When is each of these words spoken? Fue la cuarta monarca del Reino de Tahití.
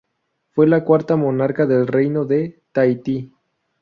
Fue 0.49 0.65
la 0.65 0.83
cuarta 0.83 1.15
monarca 1.15 1.67
del 1.67 1.85
Reino 1.85 2.25
de 2.25 2.63
Tahití. 2.71 3.31